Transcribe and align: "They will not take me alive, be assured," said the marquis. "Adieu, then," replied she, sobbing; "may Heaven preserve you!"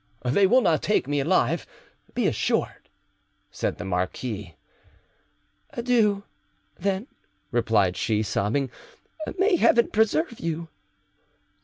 "They 0.25 0.47
will 0.47 0.61
not 0.61 0.81
take 0.81 1.07
me 1.07 1.19
alive, 1.19 1.67
be 2.15 2.25
assured," 2.25 2.89
said 3.51 3.77
the 3.77 3.85
marquis. 3.85 4.55
"Adieu, 5.73 6.23
then," 6.75 7.05
replied 7.51 7.95
she, 7.95 8.23
sobbing; 8.23 8.71
"may 9.37 9.57
Heaven 9.57 9.89
preserve 9.91 10.39
you!" 10.39 10.69